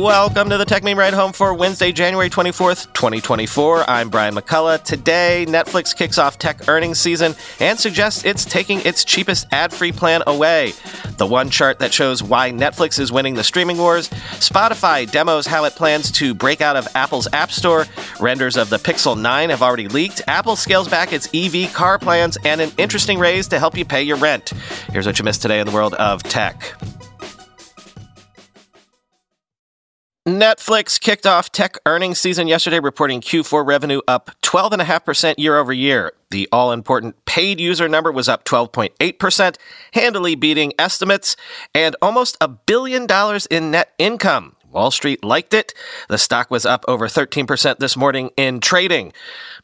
[0.00, 3.84] Welcome to the Techmeme Ride Home for Wednesday, January 24th, 2024.
[3.86, 4.82] I'm Brian McCullough.
[4.82, 9.92] Today, Netflix kicks off tech earnings season and suggests it's taking its cheapest ad free
[9.92, 10.72] plan away.
[11.18, 14.08] The one chart that shows why Netflix is winning the streaming wars.
[14.38, 17.84] Spotify demos how it plans to break out of Apple's App Store.
[18.18, 20.22] Renders of the Pixel 9 have already leaked.
[20.26, 24.02] Apple scales back its EV car plans and an interesting raise to help you pay
[24.02, 24.54] your rent.
[24.92, 26.74] Here's what you missed today in the world of tech.
[30.40, 36.12] Netflix kicked off tech earnings season yesterday, reporting Q4 revenue up 12.5% year over year.
[36.30, 39.56] The all important paid user number was up 12.8%,
[39.92, 41.36] handily beating estimates,
[41.74, 44.56] and almost a billion dollars in net income.
[44.72, 45.74] Wall Street liked it.
[46.08, 49.12] The stock was up over 13% this morning in trading.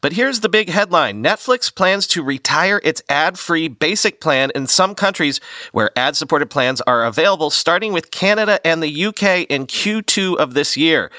[0.01, 4.67] But here's the big headline Netflix plans to retire its ad free basic plan in
[4.67, 5.39] some countries
[5.71, 10.53] where ad supported plans are available, starting with Canada and the UK in Q2 of
[10.53, 11.09] this year.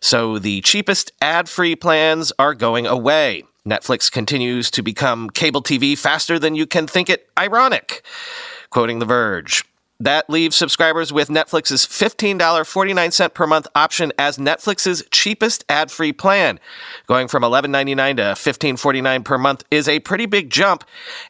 [0.00, 3.44] So the cheapest ad free plans are going away.
[3.66, 8.02] Netflix continues to become cable TV faster than you can think it ironic.
[8.70, 9.64] Quoting The Verge.
[10.00, 16.58] That leaves subscribers with Netflix's $15.49 per month option as Netflix's cheapest ad-free plan.
[17.06, 20.84] Going from $11.99 to $15.49 per month is a pretty big jump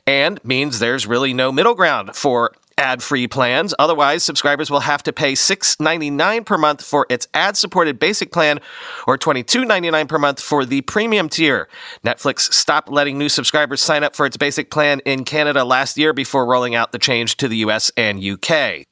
[0.07, 3.75] and means there's really no middle ground for ad-free plans.
[3.78, 8.59] Otherwise, subscribers will have to pay $6.99 per month for its ad-supported basic plan
[9.06, 11.69] or $22.99 per month for the premium tier.
[12.05, 16.12] Netflix stopped letting new subscribers sign up for its basic plan in Canada last year
[16.12, 18.87] before rolling out the change to the US and UK.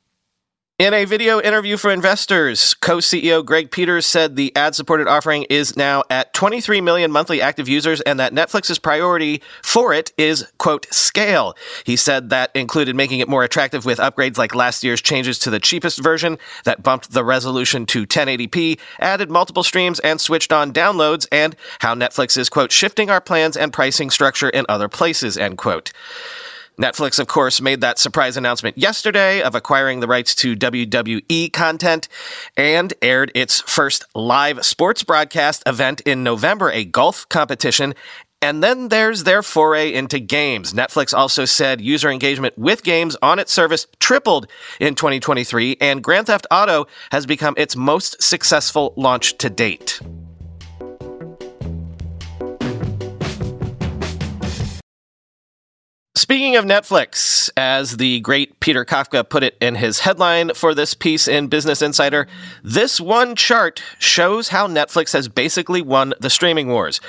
[0.78, 5.42] In a video interview for investors, co CEO Greg Peters said the ad supported offering
[5.50, 10.46] is now at 23 million monthly active users and that Netflix's priority for it is,
[10.58, 11.56] quote, scale.
[11.82, 15.50] He said that included making it more attractive with upgrades like last year's changes to
[15.50, 20.72] the cheapest version that bumped the resolution to 1080p, added multiple streams, and switched on
[20.72, 25.36] downloads, and how Netflix is, quote, shifting our plans and pricing structure in other places,
[25.36, 25.90] end quote.
[26.78, 32.08] Netflix, of course, made that surprise announcement yesterday of acquiring the rights to WWE content
[32.56, 37.94] and aired its first live sports broadcast event in November, a golf competition.
[38.40, 40.72] And then there's their foray into games.
[40.72, 44.46] Netflix also said user engagement with games on its service tripled
[44.78, 50.00] in 2023, and Grand Theft Auto has become its most successful launch to date.
[56.28, 60.92] Speaking of Netflix, as the great Peter Kafka put it in his headline for this
[60.92, 62.26] piece in Business Insider,
[62.62, 67.00] this one chart shows how Netflix has basically won the streaming wars.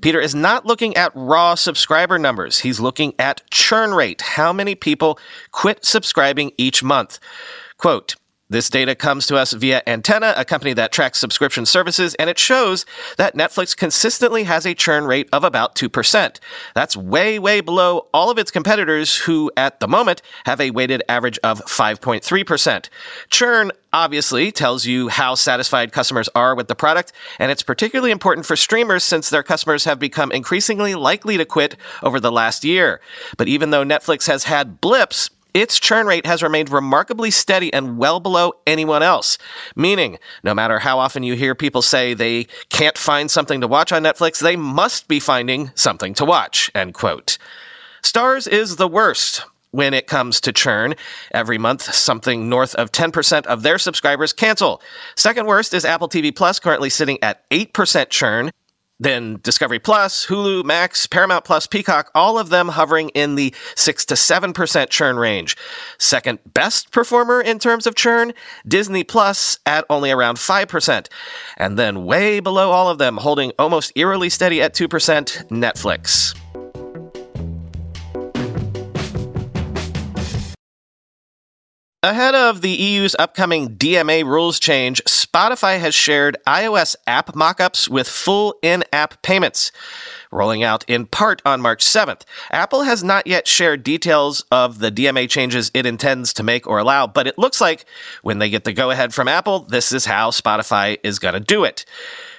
[0.00, 4.74] Peter is not looking at raw subscriber numbers, he's looking at churn rate, how many
[4.74, 5.18] people
[5.50, 7.18] quit subscribing each month.
[7.76, 8.14] Quote,
[8.52, 12.38] this data comes to us via Antenna, a company that tracks subscription services, and it
[12.38, 12.86] shows
[13.16, 16.38] that Netflix consistently has a churn rate of about 2%.
[16.74, 21.02] That's way, way below all of its competitors who, at the moment, have a weighted
[21.08, 22.88] average of 5.3%.
[23.30, 28.46] Churn obviously tells you how satisfied customers are with the product, and it's particularly important
[28.46, 33.00] for streamers since their customers have become increasingly likely to quit over the last year.
[33.36, 37.98] But even though Netflix has had blips, its churn rate has remained remarkably steady and
[37.98, 39.38] well below anyone else.
[39.76, 43.92] Meaning, no matter how often you hear people say they can't find something to watch
[43.92, 46.70] on Netflix, they must be finding something to watch.
[46.74, 47.38] End quote.
[48.02, 50.94] Starz is the worst when it comes to churn.
[51.32, 54.80] Every month, something north of 10% of their subscribers cancel.
[55.16, 58.50] Second worst is Apple TV Plus, currently sitting at 8% churn.
[59.00, 64.04] Then Discovery Plus, Hulu, Max, Paramount Plus, Peacock, all of them hovering in the 6
[64.06, 65.56] to 7% churn range.
[65.98, 68.32] Second best performer in terms of churn,
[68.66, 71.08] Disney Plus at only around 5%.
[71.56, 74.88] And then way below all of them, holding almost eerily steady at 2%,
[75.48, 76.36] Netflix.
[82.04, 88.08] Ahead of the EU's upcoming DMA rules change, Spotify has shared iOS app mockups with
[88.08, 89.70] full in app payments,
[90.32, 92.22] rolling out in part on March 7th.
[92.50, 96.78] Apple has not yet shared details of the DMA changes it intends to make or
[96.78, 97.86] allow, but it looks like
[98.22, 101.40] when they get the go ahead from Apple, this is how Spotify is going to
[101.40, 101.84] do it.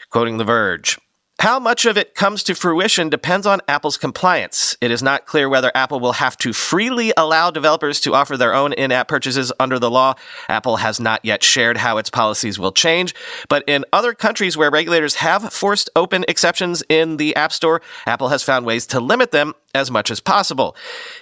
[0.10, 1.00] Quoting The Verge.
[1.40, 4.78] How much of it comes to fruition depends on Apple's compliance.
[4.80, 8.54] It is not clear whether Apple will have to freely allow developers to offer their
[8.54, 10.14] own in app purchases under the law.
[10.48, 13.14] Apple has not yet shared how its policies will change.
[13.50, 18.30] But in other countries where regulators have forced open exceptions in the App Store, Apple
[18.30, 20.76] has found ways to limit them as much as possible.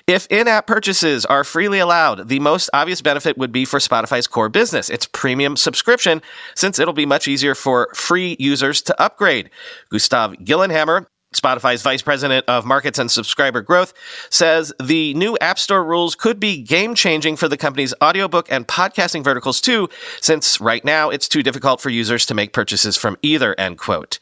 [0.08, 4.28] If in app purchases are freely allowed, the most obvious benefit would be for Spotify's
[4.28, 6.22] core business, its premium subscription,
[6.56, 9.50] since it'll be much easier for free users to upgrade.
[9.90, 13.94] Gustav Gyllenhammar, Spotify's vice president of markets and subscriber growth
[14.30, 18.68] says the new App Store rules could be game changing for the company's audiobook and
[18.68, 19.90] podcasting verticals too,
[20.20, 24.20] since right now it's too difficult for users to make purchases from either, end quote.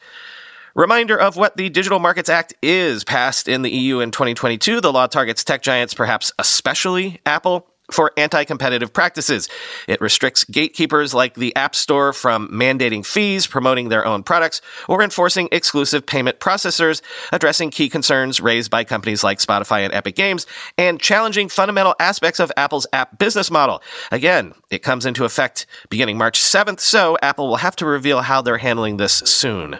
[0.80, 4.80] Reminder of what the Digital Markets Act is passed in the EU in 2022.
[4.80, 9.50] The law targets tech giants, perhaps especially Apple, for anti competitive practices.
[9.86, 15.02] It restricts gatekeepers like the App Store from mandating fees, promoting their own products, or
[15.02, 20.46] enforcing exclusive payment processors, addressing key concerns raised by companies like Spotify and Epic Games,
[20.78, 23.82] and challenging fundamental aspects of Apple's app business model.
[24.10, 28.40] Again, it comes into effect beginning March 7th, so Apple will have to reveal how
[28.40, 29.78] they're handling this soon.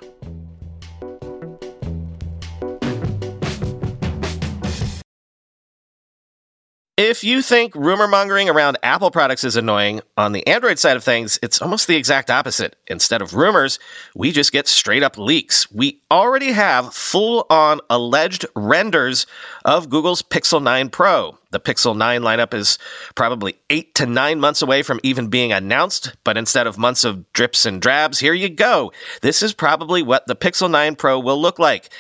[7.03, 11.03] If you think rumor mongering around Apple products is annoying, on the Android side of
[11.03, 12.77] things, it's almost the exact opposite.
[12.89, 13.79] Instead of rumors,
[14.15, 15.73] we just get straight up leaks.
[15.73, 19.27] We already have full on alleged renders
[19.65, 21.39] of Google's Pixel 9 Pro.
[21.53, 22.79] The Pixel 9 lineup is
[23.17, 27.33] probably eight to nine months away from even being announced, but instead of months of
[27.33, 28.93] drips and drabs, here you go.
[29.21, 31.91] This is probably what the Pixel 9 Pro will look like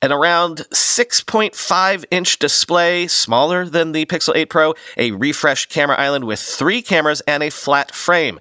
[0.00, 6.24] an around 6.5 inch display, smaller than the Pixel 8 Pro, a refreshed camera island
[6.24, 8.40] with three cameras, and a flat frame.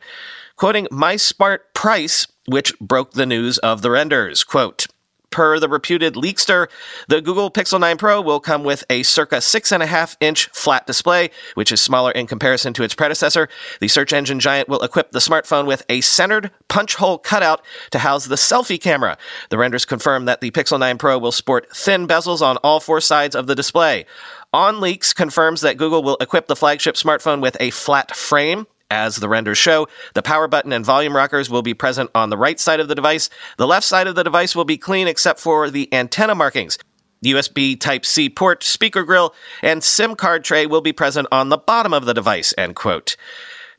[0.55, 4.87] Quoting MySmartPrice, which broke the news of the renders, quote,
[5.33, 6.67] Per the reputed leakster,
[7.07, 11.71] the Google Pixel 9 Pro will come with a circa 6.5 inch flat display, which
[11.71, 13.49] is smaller in comparison to its predecessor.
[13.79, 17.97] The search engine giant will equip the smartphone with a centered punch hole cutout to
[17.97, 19.17] house the selfie camera.
[19.49, 23.01] The renders confirm that the Pixel 9 Pro will sport thin bezels on all four
[23.01, 24.05] sides of the display.
[24.53, 29.27] OnLeaks confirms that Google will equip the flagship smartphone with a flat frame as the
[29.27, 32.79] renders show, the power button and volume rockers will be present on the right side
[32.79, 33.29] of the device.
[33.57, 36.77] The left side of the device will be clean except for the antenna markings.
[37.25, 41.57] USB Type C port, speaker grill, and SIM card tray will be present on the
[41.57, 43.15] bottom of the device, end quote.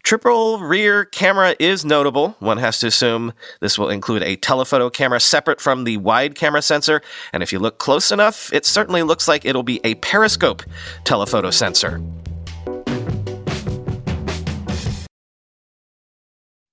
[0.03, 2.37] Triple rear camera is notable.
[2.41, 6.61] One has to assume this will include a telephoto camera separate from the wide camera
[6.61, 7.01] sensor,
[7.33, 10.63] and if you look close enough, it certainly looks like it'll be a periscope
[11.05, 12.03] telephoto sensor.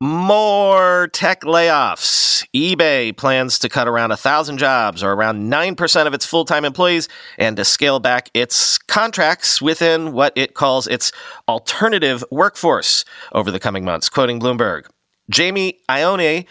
[0.03, 2.43] More tech layoffs.
[2.55, 7.07] eBay plans to cut around 1,000 jobs, or around 9% of its full time employees,
[7.37, 11.11] and to scale back its contracts within what it calls its
[11.47, 14.09] alternative workforce over the coming months.
[14.09, 14.87] Quoting Bloomberg
[15.29, 16.47] Jamie Iannone,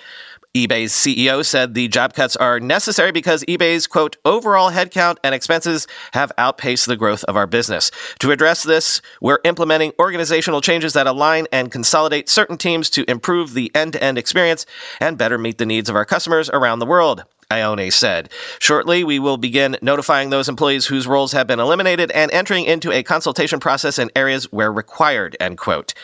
[0.57, 5.87] eBay's CEO said the job cuts are necessary because eBay's quote overall headcount and expenses
[6.13, 7.93] have outpaced the growth of our business.
[8.19, 13.55] To address this, we're implementing organizational changes that align and consolidate certain teams to improve
[13.55, 14.67] the end-to-end experience
[14.99, 17.23] and better meet the needs of our customers around the world.
[17.51, 18.31] Iannone said.
[18.59, 22.93] Shortly, we will begin notifying those employees whose roles have been eliminated and entering into
[22.93, 25.95] a consultation process in areas where required, end quote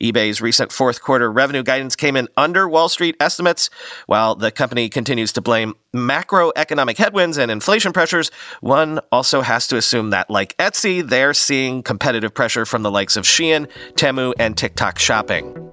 [0.00, 3.70] eBay's recent fourth quarter revenue guidance came in under Wall Street estimates.
[4.06, 8.30] While the company continues to blame macroeconomic headwinds and inflation pressures,
[8.60, 13.16] one also has to assume that, like Etsy, they're seeing competitive pressure from the likes
[13.16, 15.72] of Shein, Temu, and TikTok shopping.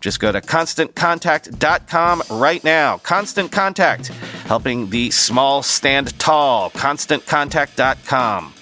[0.00, 2.98] Just go to constantcontact.com right now.
[2.98, 4.08] Constant Contact,
[4.46, 6.70] helping the small stand tall.
[6.70, 8.54] ConstantContact.com.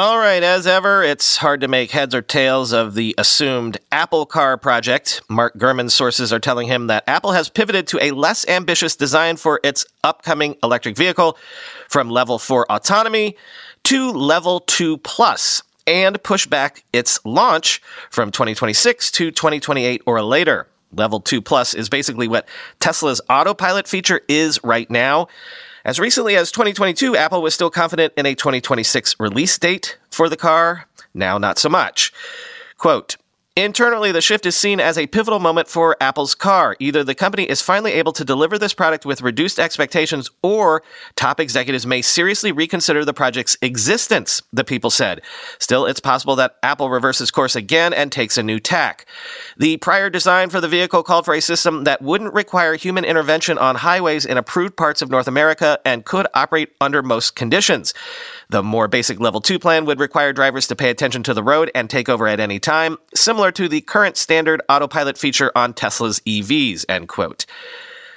[0.00, 4.26] All right, as ever, it's hard to make heads or tails of the assumed Apple
[4.26, 5.22] Car project.
[5.28, 9.36] Mark Gurman's sources are telling him that Apple has pivoted to a less ambitious design
[9.36, 11.36] for its upcoming electric vehicle
[11.88, 13.36] from level 4 autonomy
[13.82, 17.80] to level 2 plus and push back its launch
[18.10, 20.68] from 2026 to 2028 or later.
[20.92, 22.46] Level 2 Plus is basically what
[22.78, 25.28] Tesla's autopilot feature is right now.
[25.84, 30.36] As recently as 2022, Apple was still confident in a 2026 release date for the
[30.36, 30.86] car.
[31.14, 32.12] Now, not so much.
[32.76, 33.16] Quote,
[33.58, 36.76] Internally, the shift is seen as a pivotal moment for Apple's car.
[36.78, 40.80] Either the company is finally able to deliver this product with reduced expectations, or
[41.16, 45.22] top executives may seriously reconsider the project's existence, the people said.
[45.58, 49.06] Still, it's possible that Apple reverses course again and takes a new tack.
[49.56, 53.58] The prior design for the vehicle called for a system that wouldn't require human intervention
[53.58, 57.92] on highways in approved parts of North America and could operate under most conditions.
[58.50, 61.70] The more basic level 2 plan would require drivers to pay attention to the road
[61.74, 66.20] and take over at any time, similar to the current standard autopilot feature on Tesla's
[66.20, 67.44] EVs, end quote.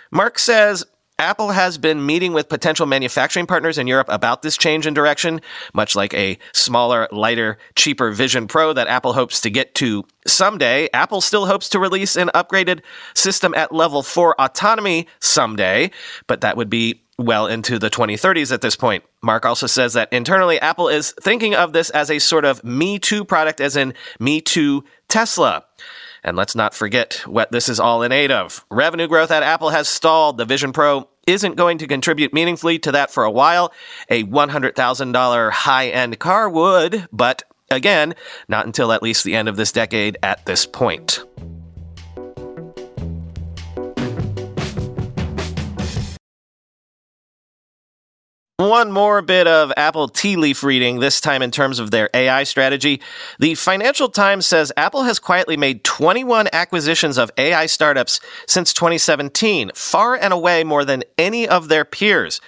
[0.09, 0.85] Mark says,
[1.19, 5.39] Apple has been meeting with potential manufacturing partners in Europe about this change in direction,
[5.73, 10.89] much like a smaller, lighter, cheaper Vision Pro that Apple hopes to get to someday.
[10.93, 12.81] Apple still hopes to release an upgraded
[13.13, 15.91] system at level 4 autonomy someday,
[16.25, 19.03] but that would be well into the 2030s at this point.
[19.21, 22.99] Mark also says that internally, Apple is thinking of this as a sort of Me
[22.99, 25.65] Too product, as in Me Too Tesla.
[26.23, 28.65] And let's not forget what this is all in aid of.
[28.69, 30.37] Revenue growth at Apple has stalled.
[30.37, 33.73] The Vision Pro isn't going to contribute meaningfully to that for a while.
[34.09, 38.13] A $100,000 high end car would, but again,
[38.47, 41.23] not until at least the end of this decade at this point.
[48.69, 52.43] One more bit of Apple tea leaf reading, this time in terms of their AI
[52.43, 53.01] strategy.
[53.39, 59.71] The Financial Times says Apple has quietly made 21 acquisitions of AI startups since 2017,
[59.73, 62.39] far and away more than any of their peers.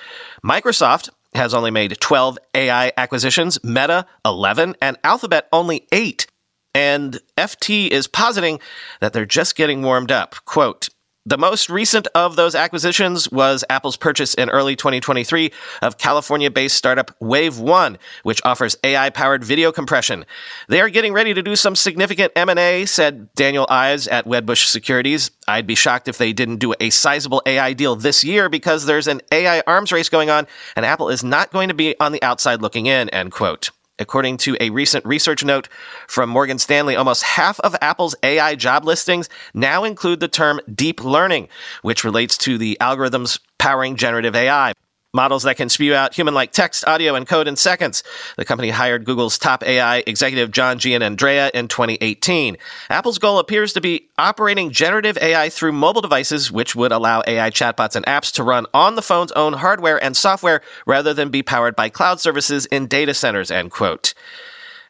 [0.46, 6.28] Microsoft has only made 12 AI acquisitions, Meta 11, and Alphabet only 8.
[6.76, 8.60] And FT is positing
[9.02, 10.36] that they're just getting warmed up.
[10.46, 10.90] Quote,
[11.26, 15.52] the most recent of those acquisitions was Apple's purchase in early 2023
[15.82, 20.26] of California based startup WaveOne, which offers AI powered video compression.
[20.68, 25.32] They are getting ready to do some significant M&A, said Daniel Ives at Wedbush Securities.
[25.48, 29.08] I'd be shocked if they didn't do a sizable AI deal this year because there's
[29.08, 32.22] an AI arms race going on and Apple is not going to be on the
[32.22, 33.70] outside looking in, end quote.
[34.00, 35.70] According to a recent research note
[36.08, 41.04] from Morgan Stanley, almost half of Apple's AI job listings now include the term deep
[41.04, 41.48] learning,
[41.84, 44.74] which relates to the algorithms powering generative AI
[45.14, 48.04] models that can spew out human like text, audio, and code in seconds.
[48.36, 52.58] The company hired Google's top AI executive John Giannandrea in 2018.
[52.90, 57.52] Apple's goal appears to be operating generative AI through mobile devices, which would allow AI
[57.52, 61.44] chatbots and apps to run on the phone's own hardware and software rather than be
[61.44, 64.16] powered by cloud services in data centers, end quote.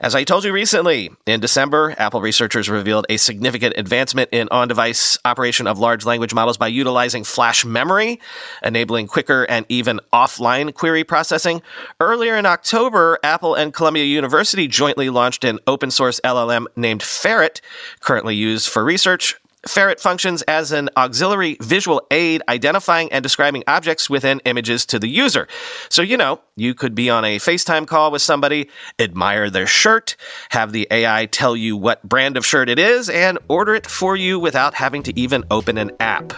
[0.03, 4.67] As I told you recently, in December, Apple researchers revealed a significant advancement in on
[4.67, 8.19] device operation of large language models by utilizing flash memory,
[8.61, 11.61] enabling quicker and even offline query processing.
[12.01, 17.61] Earlier in October, Apple and Columbia University jointly launched an open source LLM named Ferret,
[18.01, 24.09] currently used for research Ferret functions as an auxiliary visual aid identifying and describing objects
[24.09, 25.47] within images to the user.
[25.89, 30.15] So, you know, you could be on a FaceTime call with somebody, admire their shirt,
[30.49, 34.15] have the AI tell you what brand of shirt it is, and order it for
[34.15, 36.33] you without having to even open an app.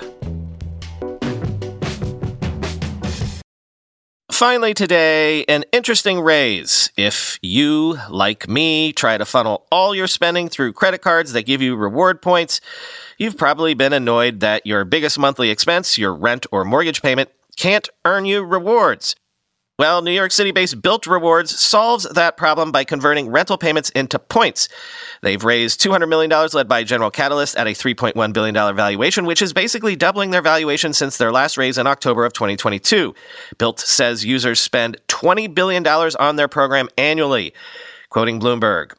[4.36, 6.92] Finally, today, an interesting raise.
[6.98, 11.62] If you, like me, try to funnel all your spending through credit cards that give
[11.62, 12.60] you reward points,
[13.18, 17.88] you've probably been annoyed that your biggest monthly expense, your rent or mortgage payment, can't
[18.04, 19.16] earn you rewards.
[19.78, 24.18] Well, New York City based Bilt Rewards solves that problem by converting rental payments into
[24.18, 24.70] points.
[25.22, 29.52] They've raised $200 million led by General Catalyst at a $3.1 billion valuation, which is
[29.52, 33.14] basically doubling their valuation since their last raise in October of 2022.
[33.58, 37.54] Bilt says users spend $20 billion on their program annually.
[38.08, 38.94] Quoting Bloomberg,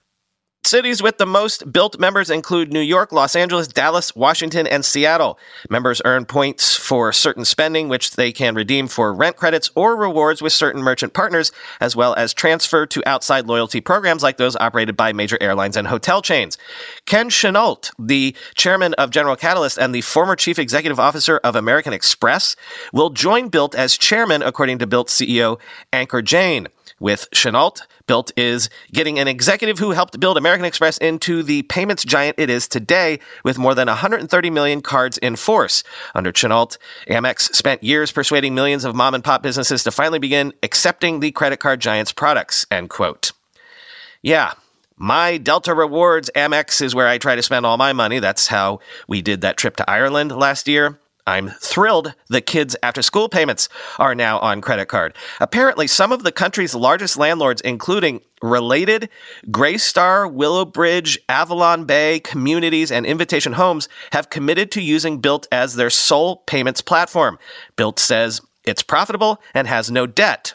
[0.66, 5.38] Cities with the most Bilt members include New York, Los Angeles, Dallas, Washington, and Seattle.
[5.70, 10.42] Members earn points for certain spending, which they can redeem for rent credits or rewards
[10.42, 14.96] with certain merchant partners, as well as transfer to outside loyalty programs like those operated
[14.96, 16.58] by major airlines and hotel chains.
[17.04, 21.92] Ken Chenault, the chairman of General Catalyst and the former chief executive officer of American
[21.92, 22.56] Express,
[22.92, 25.60] will join Bilt as chairman, according to Bilt CEO
[25.92, 26.66] Ankur Jain.
[26.98, 27.74] With Chenault,
[28.06, 32.48] Bilt is getting an executive who helped build American Express into the payments giant it
[32.48, 35.82] is today, with more than 130 million cards in force.
[36.14, 36.76] Under Chenault,
[37.08, 41.32] Amex spent years persuading millions of mom and pop businesses to finally begin accepting the
[41.32, 42.66] credit card giant's products.
[42.70, 43.32] End quote.
[44.22, 44.54] Yeah,
[44.96, 48.18] my Delta Rewards Amex is where I try to spend all my money.
[48.18, 50.98] That's how we did that trip to Ireland last year.
[51.26, 53.68] I'm thrilled the kids' after school payments
[53.98, 55.14] are now on credit card.
[55.40, 59.08] Apparently, some of the country's largest landlords, including Related,
[59.46, 65.90] Greystar, Willowbridge, Avalon Bay, Communities, and Invitation Homes, have committed to using Bilt as their
[65.90, 67.38] sole payments platform.
[67.76, 70.54] Bilt says it's profitable and has no debt.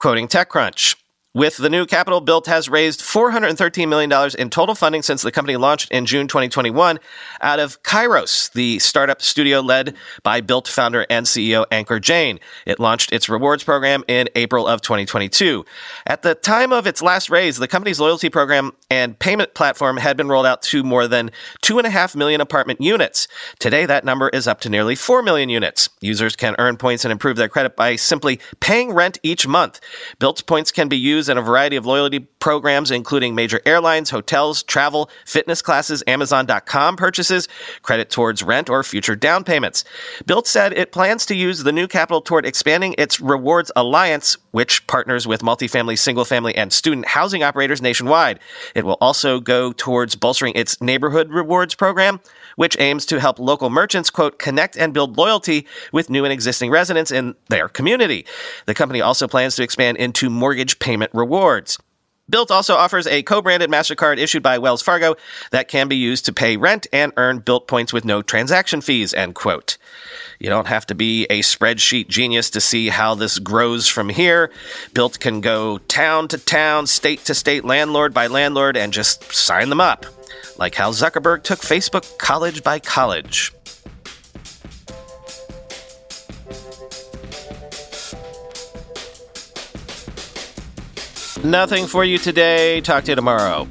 [0.00, 0.96] Quoting TechCrunch.
[1.36, 5.56] With the new capital, Bilt has raised $413 million in total funding since the company
[5.56, 7.00] launched in June 2021
[7.40, 12.38] out of Kairos, the startup studio led by Bilt founder and CEO Ankur Jain.
[12.66, 15.64] It launched its rewards program in April of 2022.
[16.06, 20.16] At the time of its last raise, the company's loyalty program and payment platform had
[20.16, 21.32] been rolled out to more than
[21.64, 23.26] 2.5 million apartment units.
[23.58, 25.88] Today, that number is up to nearly 4 million units.
[26.00, 29.80] Users can earn points and improve their credit by simply paying rent each month.
[30.20, 34.62] Bilt's points can be used in a variety of loyalty programs, including major airlines, hotels,
[34.62, 37.48] travel, fitness classes, Amazon.com purchases,
[37.82, 39.82] credit towards rent, or future down payments.
[40.24, 44.86] Bilt said it plans to use the new capital toward expanding its Rewards Alliance, which
[44.86, 48.38] partners with multifamily, single family, and student housing operators nationwide.
[48.76, 52.20] It will also go towards bolstering its neighborhood rewards program,
[52.54, 56.70] which aims to help local merchants, quote, connect and build loyalty with new and existing
[56.70, 58.26] residents in their community.
[58.66, 61.76] The company also plans to expand into mortgage payment rewards.
[62.30, 65.16] Bilt also offers a co-branded MasterCard issued by Wells Fargo
[65.50, 69.12] that can be used to pay rent and earn Bilt points with no transaction fees,
[69.12, 69.76] end quote.
[70.38, 74.50] You don't have to be a spreadsheet genius to see how this grows from here.
[74.94, 79.68] Bilt can go town to town, state to state, landlord by landlord, and just sign
[79.68, 80.06] them up
[80.58, 83.52] like how Zuckerberg took Facebook college by college.
[91.44, 92.80] Nothing for you today.
[92.80, 93.68] Talk to you tomorrow.